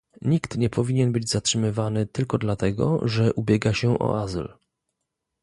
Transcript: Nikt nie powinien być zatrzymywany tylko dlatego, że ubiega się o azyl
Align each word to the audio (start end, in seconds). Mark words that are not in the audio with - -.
Nikt 0.21 0.57
nie 0.57 0.69
powinien 0.69 1.11
być 1.11 1.29
zatrzymywany 1.29 2.05
tylko 2.05 2.37
dlatego, 2.37 3.01
że 3.07 3.33
ubiega 3.33 3.73
się 3.73 3.99
o 3.99 4.21
azyl 4.21 4.53